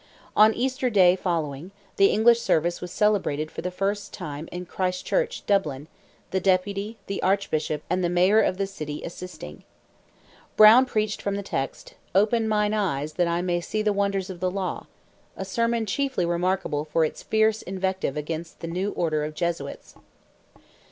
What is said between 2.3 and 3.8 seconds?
service was celebrated for the